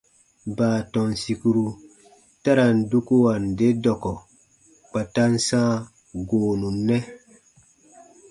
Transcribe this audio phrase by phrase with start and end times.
[0.57, 1.65] Baatɔn sìkuru
[2.43, 4.13] ta ra n dukuwa nde dɔkɔ
[4.89, 5.71] kpa ta n sãa
[6.27, 6.97] goonu nɛ.